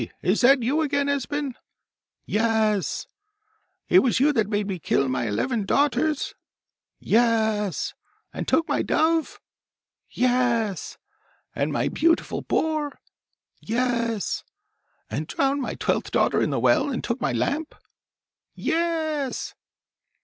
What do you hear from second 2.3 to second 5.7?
e s!' 'It was you that made me kill my eleven